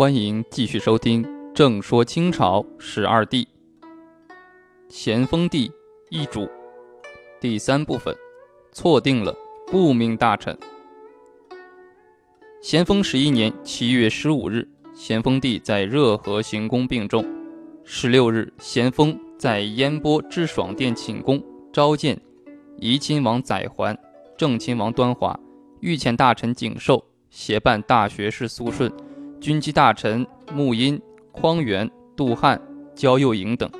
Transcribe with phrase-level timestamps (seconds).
[0.00, 1.22] 欢迎继续收听
[1.52, 3.44] 《正说清朝十二帝》，
[4.88, 5.70] 咸丰帝
[6.08, 6.48] 一主，
[7.38, 8.16] 第三部分，
[8.72, 10.58] 错定了顾命大臣。
[12.62, 17.22] 咸丰十一年七月十五日，咸丰帝在热河行宫病重。
[17.84, 22.18] 十六日，咸丰在烟波知爽殿寝宫召见
[22.78, 23.94] 怡亲王载垣、
[24.38, 25.38] 正亲王端华、
[25.80, 28.90] 御前大臣景寿、协办大学士肃顺。
[29.40, 31.00] 军机大臣穆荫、
[31.32, 32.60] 匡源、杜汉、
[32.94, 33.70] 焦佑营等。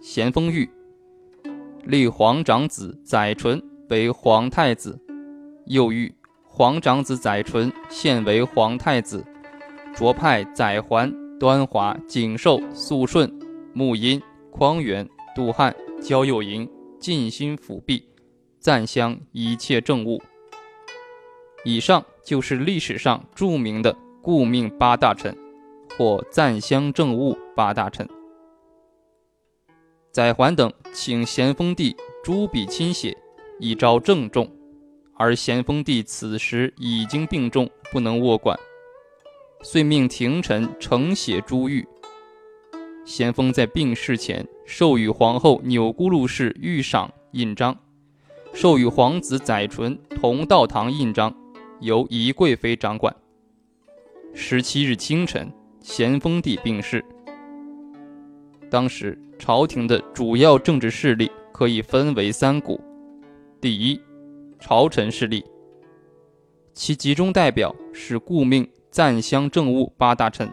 [0.00, 0.68] 咸丰谕
[1.84, 4.98] 立皇长子载淳为皇太子，
[5.66, 6.12] 又谕
[6.44, 9.24] 皇长子载淳现为皇太子，
[9.94, 13.32] 擢派载桓、端华、景寿、肃顺、
[13.72, 14.20] 穆荫、
[14.50, 16.68] 匡源、杜汉、焦佑营
[16.98, 18.04] 尽心辅弼，
[18.58, 20.20] 赞襄一切政务。
[21.64, 23.96] 以上就是历史上著名的。
[24.22, 25.36] 顾命八大臣，
[25.98, 28.08] 或赞襄政务八大臣。
[30.12, 33.16] 载垣等请咸丰帝朱笔亲写，
[33.58, 34.48] 以昭郑重。
[35.14, 38.58] 而咸丰帝此时已经病重，不能握管，
[39.62, 41.84] 遂命廷臣呈写朱谕。
[43.04, 47.76] 咸丰在病逝前授予皇后钮钴禄氏御赏印章，
[48.52, 51.34] 授予皇子载淳同道堂印章，
[51.80, 53.14] 由宜贵妃掌管。
[54.34, 57.04] 十七日清晨，咸丰帝病逝。
[58.70, 62.80] 当时朝廷的主要政治势力可以分为三股：
[63.60, 64.00] 第一，
[64.58, 65.44] 朝臣势力，
[66.72, 70.50] 其集中代表是顾命赞襄政务八大臣：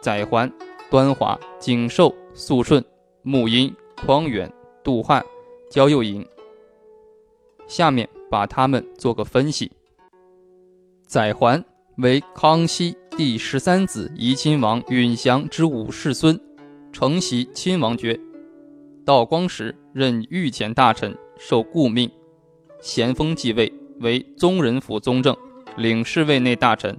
[0.00, 0.50] 载垣、
[0.88, 2.82] 端华、景寿、肃顺、
[3.22, 3.74] 穆荫、
[4.06, 4.50] 匡源、
[4.84, 5.24] 杜汉、
[5.68, 6.24] 焦佑营。
[7.66, 9.70] 下面把他们做个分析：
[11.02, 11.62] 载垣。
[11.98, 16.38] 为康熙第十三子怡亲王允祥之五世孙，
[16.92, 18.16] 承袭亲王爵。
[19.04, 22.08] 道光时任御前大臣，受顾命。
[22.80, 25.36] 咸丰继位为宗人府宗正，
[25.76, 26.96] 领侍卫内大臣，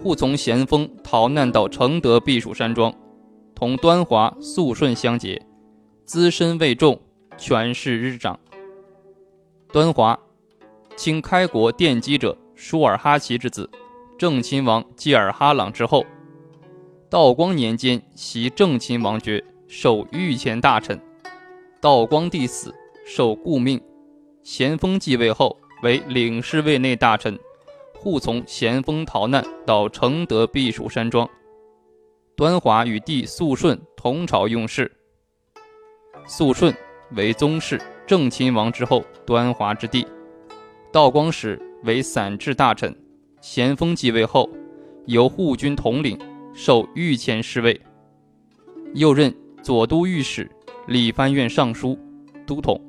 [0.00, 2.94] 护从咸丰逃难到承德避暑山庄，
[3.56, 5.44] 同端华、肃顺相结，
[6.04, 6.96] 资深位重，
[7.36, 8.38] 权势日长。
[9.72, 10.16] 端华，
[10.94, 13.68] 清开国奠基者舒尔哈齐之子。
[14.22, 16.06] 正亲王济尔哈朗之后，
[17.10, 20.96] 道光年间袭正亲王爵，授御前大臣。
[21.80, 22.72] 道光帝死，
[23.04, 23.82] 受顾命。
[24.44, 27.36] 咸丰继位后，为领侍卫内大臣，
[27.98, 31.28] 护从咸丰逃难到承德避暑山庄。
[32.36, 34.88] 端华与弟肃顺同朝用事。
[36.28, 36.72] 肃顺
[37.16, 40.06] 为宗室，正亲王之后，端华之弟。
[40.92, 42.96] 道光时为散治大臣。
[43.42, 44.48] 咸丰继位后，
[45.06, 46.16] 由护军统领，
[46.54, 47.78] 授御前侍卫，
[48.94, 50.48] 又任左都御史、
[50.86, 51.98] 理藩院尚书、
[52.46, 52.80] 都统，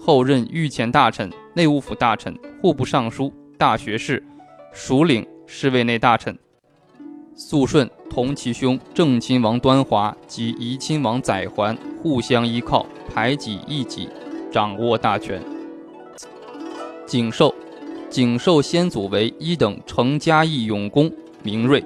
[0.00, 4.24] 后任御前大臣、内务府大臣、户部尚书、大学士，
[4.72, 6.36] 署领侍卫内大臣。
[7.34, 14.08] 肃顺同其兄正亲王端华及怡亲王载垣互相依靠，排挤异己，
[14.50, 15.42] 掌握大权。
[17.06, 17.54] 景寿。
[18.18, 21.08] 景寿先祖为一等成嘉义勇功，
[21.44, 21.80] 明锐。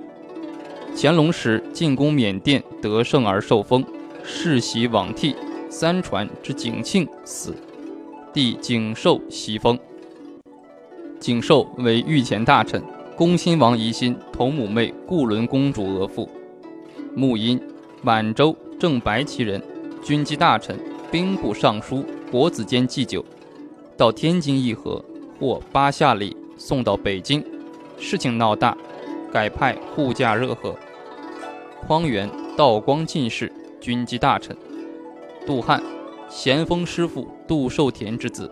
[0.97, 3.84] 乾隆时进攻缅甸得胜而受封，
[4.25, 5.37] 世袭罔替。
[5.69, 7.54] 三传之景庆死，
[8.32, 9.78] 弟景寿袭封。
[11.21, 12.82] 景寿为御前大臣，
[13.15, 16.26] 恭亲王宜兴同母妹固伦公主额驸。
[17.15, 17.60] 穆荫，
[18.00, 19.62] 满洲正白旗人，
[20.03, 23.22] 军机大臣，兵部尚书，国子监祭酒，
[23.98, 25.04] 到天津议和。
[25.42, 27.44] 过八下里送到北京，
[27.98, 28.78] 事情闹大，
[29.32, 30.72] 改派护驾热河。
[31.84, 34.56] 匡源，道光进士，军机大臣。
[35.44, 35.83] 杜汉，
[36.28, 38.48] 咸丰师傅杜寿田之子，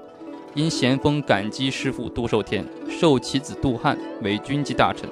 [0.53, 5.09] 因咸丰感激师傅杜寿田，授其子杜汉为军机大臣。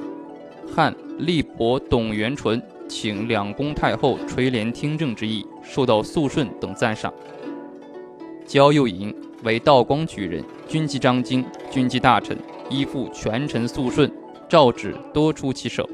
[0.74, 7.14] 汉立伯董元淳请两宫太后垂帘听政之意，受到肃顺等赞赏。
[8.44, 9.14] 焦佑营。
[9.44, 12.36] 为道光举人，军机张京，军机大臣，
[12.70, 14.10] 依附权臣肃顺，
[14.48, 15.88] 诏旨多出其手。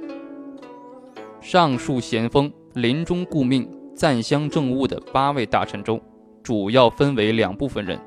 [1.40, 6.00] 上述咸丰临终顾命赞襄政务的八位大臣中，
[6.42, 7.98] 主要分为两部分人：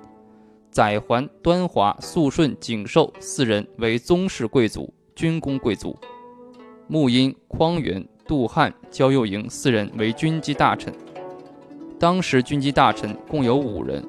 [0.72, 5.96] 载垣、端华、肃顺、景寿四人为宗室贵族、军功贵族；
[6.88, 10.94] 穆荫、匡源、杜汉、焦佑营四人为军机大臣。
[12.00, 14.04] 当时军机大臣共有五人。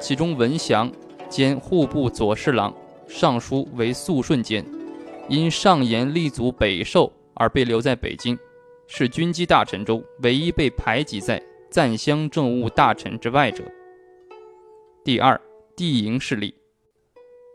[0.00, 0.88] 其中文祥
[1.28, 2.72] 兼户部左侍郎、
[3.08, 4.64] 尚书为肃顺监，
[5.28, 8.38] 因上言立足北狩而被留在北京，
[8.86, 13.64] 是军机大臣中唯一被排挤在赞襄政务大臣之外者。
[15.04, 15.40] 第二，
[15.74, 16.54] 帝营势力。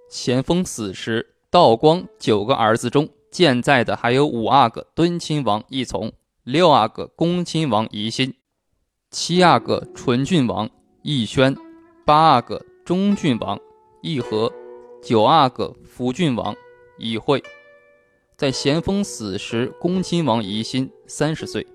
[0.10, 6.12] 咸丰死时，道光九个儿子中健在的还有五阿哥敦亲王奕从，
[6.44, 8.34] 六阿哥恭亲王奕欣，
[9.12, 10.70] 七阿哥纯郡王
[11.04, 11.56] 奕轩，
[12.06, 13.60] 八阿哥忠郡王
[14.04, 14.52] 奕和，
[15.04, 16.56] 九阿哥福郡王
[16.98, 17.44] 奕惠。
[18.38, 21.68] 在咸丰死时，恭亲王奕欣三十岁，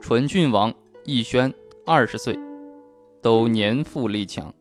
[0.00, 0.72] 纯郡王
[1.06, 1.52] 奕轩
[1.84, 2.38] 二十岁，
[3.20, 4.54] 都年富力强。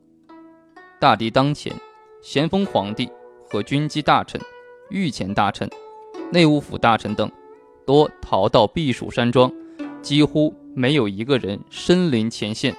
[0.99, 1.71] 大敌当前，
[2.23, 3.07] 咸丰皇帝
[3.47, 4.41] 和军机大臣、
[4.89, 5.69] 御前大臣、
[6.31, 7.31] 内务府大臣等，
[7.85, 9.53] 多逃到避暑山庄，
[10.01, 12.75] 几乎没有一个人身临前线。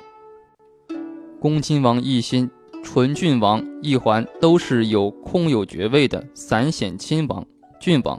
[1.39, 2.51] 恭亲王奕欣、
[2.91, 7.45] 纯郡王奕环都是有空有爵位的散显亲王。
[7.79, 8.19] 郡王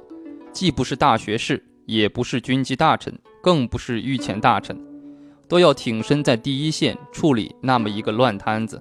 [0.53, 3.11] 既不是大学士，也不是军机大臣，
[3.41, 4.79] 更不是御前大臣，
[5.47, 8.79] 都要挺身在第一线处理那么一个乱摊子。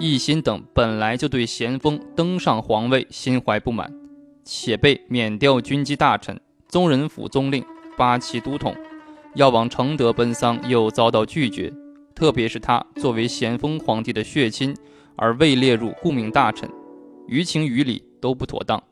[0.00, 3.88] 奕欣等本来就对咸丰登上皇位心怀不满，
[4.42, 7.64] 且被免掉军机大臣、宗人府宗令、
[7.96, 8.74] 八旗都统，
[9.36, 11.72] 要往承德奔丧，又遭到拒绝。
[12.18, 14.76] 特别是他作为咸丰皇帝的血亲，
[15.14, 16.68] 而未列入顾命大臣，
[17.28, 18.82] 于情于理都不妥当。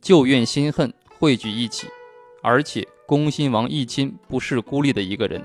[0.00, 1.88] 旧怨新恨汇聚一起，
[2.44, 5.42] 而且恭亲王奕亲不是孤立的一个人，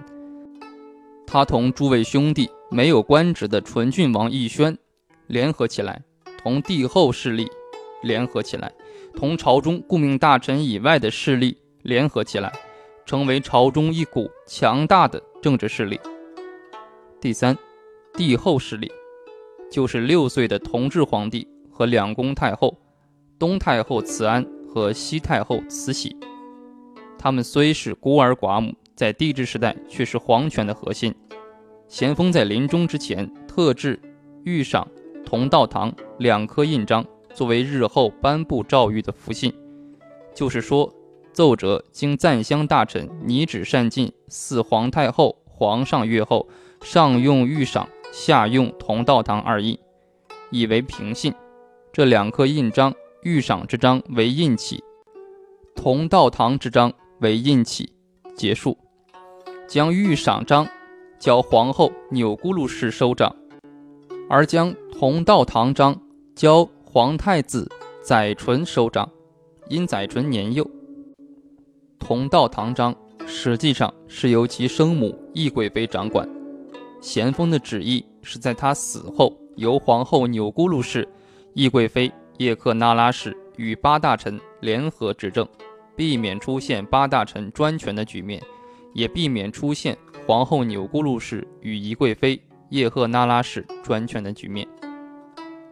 [1.26, 4.78] 他同诸位兄弟没有官职的纯郡王奕轩
[5.26, 6.00] 联合起来，
[6.38, 7.50] 同帝后势力
[8.04, 8.72] 联合起来，
[9.16, 12.54] 同朝中顾命大臣以外的势力联合起来，
[13.04, 16.00] 成为朝中一股强大的政治势力。
[17.26, 17.58] 第三，
[18.14, 18.92] 帝后势力，
[19.72, 22.78] 就是六岁的同治皇帝和两宫太后。
[23.40, 26.16] 东太后慈安和西太后慈禧，
[27.18, 31.12] 他们虽是孤儿寡母，在帝制时代却是皇权的核心。
[31.88, 34.00] 咸丰在临终之前特制
[34.44, 34.88] 御赏
[35.26, 39.52] 同道堂两颗印章，作为日后颁布诏谕的符信。
[40.36, 40.94] 就是说，
[41.34, 46.48] 奏折经赞襄大臣拟旨善进，似皇太后、皇上阅后，
[46.86, 49.76] 上用御赏，下用同道堂二印，
[50.52, 51.34] 以为平信。
[51.92, 52.94] 这两颗印章。
[53.24, 54.84] 御赏之章为印起，
[55.76, 57.92] 同道堂之章为印起，
[58.36, 58.78] 结束。
[59.68, 60.68] 将御赏章
[61.18, 63.36] 交皇后钮钴禄氏收掌，
[64.30, 66.00] 而将同道堂章
[66.36, 67.68] 交皇太子
[68.04, 69.10] 载淳收掌，
[69.70, 70.70] 因载淳年幼。
[71.98, 72.96] 同道堂章
[73.26, 76.30] 实际上是由其生母懿贵妃掌管。
[77.06, 81.08] 咸丰的旨意是在他死后，由皇后钮钴禄氏、
[81.54, 82.12] 懿贵妃。
[82.40, 85.48] 叶赫那拉氏与八大臣联合执政，
[85.96, 88.42] 避免出现八大臣专权的局面，
[88.94, 89.96] 也避免出现
[90.28, 92.38] 皇后钮钴禄氏与宜贵妃
[92.72, 94.68] 叶赫那拉氏专权的局面。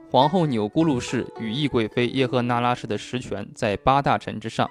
[0.10, 4.70] 皇后钮钴禄氏与懿贵妃叶赫那拉氏的实权在八大臣之上，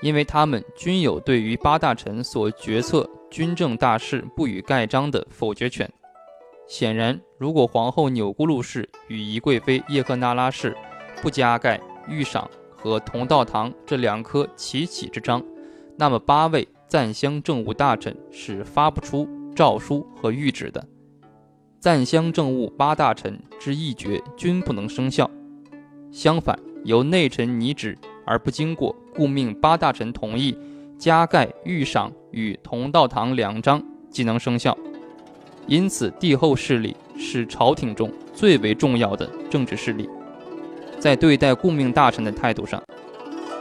[0.00, 5.92] 因为他们均有对于八大臣所决策军政大事不予盖章的否决权。
[6.68, 10.76] 显然，如果皇后钮钴禄氏与宜贵妃叶赫那拉氏，
[11.20, 15.42] 不加盖御赏和同道堂这两颗齐起之章，
[15.98, 20.86] 那么八位赞襄政务大臣是发不出诏书和谕旨的。
[21.80, 25.28] 赞襄政务八大臣之议决均不能生效。
[26.12, 30.56] 相反，由内臣拟旨而不经过顾命八大臣同意，
[30.96, 34.76] 加盖御赏与同道堂两章即能生效。
[35.66, 40.08] 因此，帝后势力是朝廷中最为重要的政治势力。
[40.98, 42.82] 在对待顾命大臣的态度上，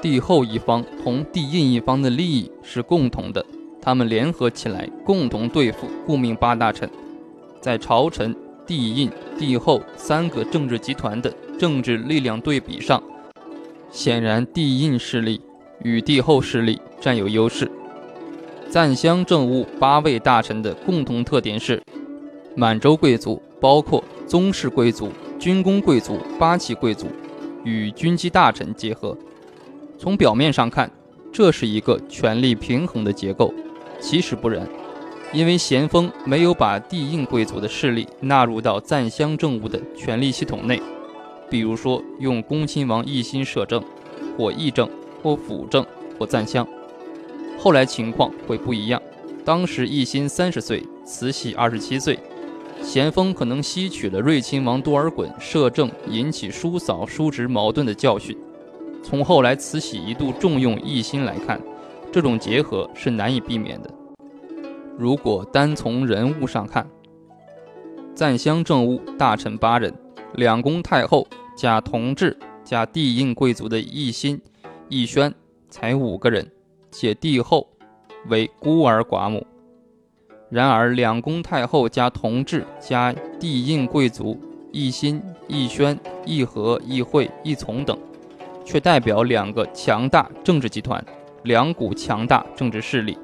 [0.02, 3.46] 帝后一方同帝印一方的利益是共同的，
[3.82, 6.90] 他们联合起来共同对付顾命八大臣。
[7.62, 8.36] 在朝臣、
[8.68, 13.02] 帝印、帝后三个政治集团的政治力量对比上，
[13.90, 15.40] 显然帝印势力
[15.84, 17.72] 与帝后势力占有优势。
[18.74, 21.80] 赞襄政务八位大臣的共同特点是：
[22.56, 27.06] 满洲贵族，包括宗室贵族、军功贵族、八旗贵族。
[27.64, 29.16] 与军机大臣结合，
[30.00, 30.90] 从表面上看，
[31.32, 33.54] 这是一个权力平衡的结构，
[34.00, 34.68] 其实不然，
[35.32, 40.82] 因为咸丰没有把帝印贵族的势力纳入到赞襄政务的权力系统内，
[41.48, 43.84] 比如说用恭亲王奕欣摄政，
[44.36, 44.90] 或议政，
[45.22, 45.86] 或辅政，
[46.18, 46.68] 或赞襄。
[47.64, 49.02] 后来情况会不一样，
[49.46, 52.20] 当时奕欣三十岁，慈禧二十七岁。
[52.82, 58.38] 咸丰可能吸取了睿亲王多尔衮摄政引起叔嫂叔侄矛盾的教训。
[59.02, 61.58] 从后来慈禧一度重用奕欣来看，
[62.12, 63.90] 这种结合是难以避免的。
[64.98, 66.86] 如果单从人物上看，
[68.14, 69.94] 赞襄政务大臣八人，
[70.34, 74.38] 两宫太后加同治加帝印贵族的奕欣、
[74.90, 75.34] 奕轩
[75.70, 76.46] 才五个人，
[76.94, 77.68] 且帝后
[78.28, 79.46] 为孤儿寡母。
[80.50, 84.40] 然而，两宫太后加同治加帝印贵族
[84.72, 87.98] 奕欣、奕轩、奕和、奕会、奕从等，
[88.64, 91.04] 却代表两个强大政治集团，
[91.42, 93.18] 两股强大政治势力。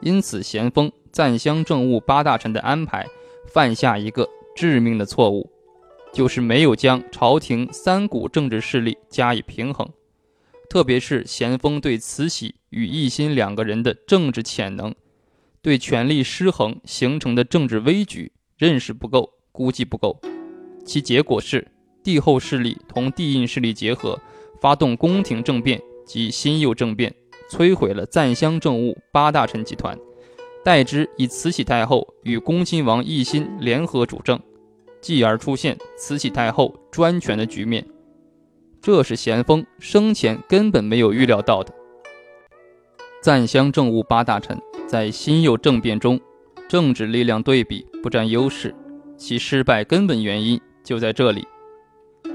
[0.00, 3.04] 因此，咸丰赞襄政务八大臣的安排
[3.52, 5.50] 犯下一个致命的错误，
[6.12, 9.88] 就是没有将朝廷三股政治势力加以平衡。
[10.70, 14.94] 特别是咸丰对慈禧与奕欣两个人的政治潜能。
[15.60, 20.18] 对权力失衡形成的政治危局认识不够，估计不够，
[20.86, 21.66] 其结果是
[22.04, 24.18] 帝后势力同帝印势力结合，
[24.60, 27.12] 发动宫廷政变及新右政变，
[27.50, 29.98] 摧毁了赞襄政务八大臣集团，
[30.64, 34.40] 代之以慈禧太后与恭亲王奕欣联合主政，
[35.02, 37.84] 继而出现慈禧太后专权的局面，
[38.82, 41.72] 这是咸丰生前根本没有预料到的。
[43.22, 44.58] 赞襄政务八大臣。
[44.88, 46.18] 在新右政变中，
[46.68, 48.74] 政治力量对比不占优势，
[49.16, 51.46] 其失败根本原因就在这里。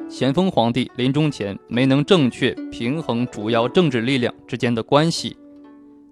[0.07, 5.35] 咸丰皇帝临终前没能正确平衡主要政治力量之间的关系，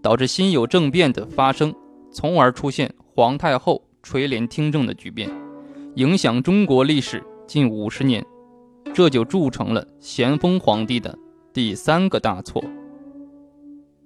[0.02, 1.74] 导致新有政变的发生，
[2.12, 5.32] 从而出现皇太后垂帘听政的局面，
[5.96, 8.22] 影响中国历史近五十年。
[8.94, 11.18] 这就铸成了咸丰皇帝的
[11.52, 12.64] 第三个大错。